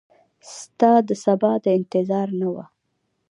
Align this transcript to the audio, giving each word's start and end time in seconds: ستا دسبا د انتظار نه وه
ستا 0.55 0.91
دسبا 1.07 1.51
د 1.63 1.65
انتظار 1.77 2.27
نه 2.39 2.47
وه 2.53 2.65